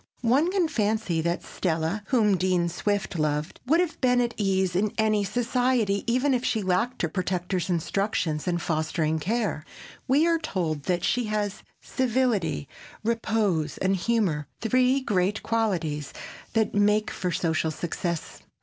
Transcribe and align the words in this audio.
One 0.25 0.49
can 0.51 0.67
fancy 0.67 1.21
that 1.21 1.43
Stella, 1.43 2.01
whom 2.07 2.35
Dean 2.35 2.69
Swift 2.69 3.19
loved, 3.19 3.59
would 3.67 3.79
have 3.79 4.01
been 4.01 4.19
at 4.19 4.33
ease 4.35 4.75
in 4.75 4.91
any 4.97 5.23
society, 5.23 6.03
even 6.11 6.33
had 6.33 6.43
she 6.43 6.63
lacked 6.63 7.03
her 7.03 7.07
protector's 7.07 7.69
instruction 7.69 8.41
and 8.47 8.59
fostering 8.59 9.19
care. 9.19 9.63
We 10.07 10.25
are 10.25 10.39
told 10.39 10.85
that 10.85 11.03
she 11.03 11.25
has 11.25 11.61
civility, 11.81 12.67
repose 13.03 13.77
and 13.77 13.95
humor, 13.95 14.47
three 14.59 15.01
great 15.01 15.43
qualities 15.43 16.13
that 16.53 16.73
make 16.73 17.11
for 17.11 17.31
social 17.31 17.69
success. 17.69 18.39